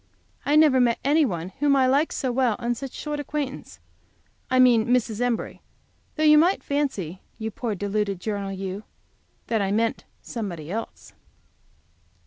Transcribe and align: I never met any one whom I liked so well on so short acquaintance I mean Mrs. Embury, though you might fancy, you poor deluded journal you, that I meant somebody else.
I 0.47 0.55
never 0.55 0.79
met 0.81 0.97
any 1.05 1.25
one 1.25 1.49
whom 1.59 1.75
I 1.75 1.85
liked 1.85 2.15
so 2.15 2.31
well 2.31 2.55
on 2.57 2.73
so 2.73 2.87
short 2.87 3.19
acquaintance 3.19 3.77
I 4.49 4.57
mean 4.57 4.87
Mrs. 4.87 5.21
Embury, 5.21 5.61
though 6.15 6.23
you 6.23 6.39
might 6.39 6.63
fancy, 6.63 7.21
you 7.37 7.51
poor 7.51 7.75
deluded 7.75 8.19
journal 8.19 8.51
you, 8.51 8.83
that 9.45 9.61
I 9.61 9.71
meant 9.71 10.05
somebody 10.23 10.71
else. 10.71 11.13